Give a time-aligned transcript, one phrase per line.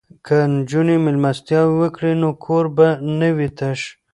[0.25, 2.87] که نجونې میلمستیا وکړي نو کور به
[3.19, 3.79] نه وي تش.